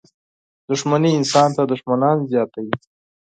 •دښمني 0.69 1.11
انسان 1.19 1.49
ته 1.57 1.63
دښمنان 1.71 2.17
زیاتوي. 2.31 2.73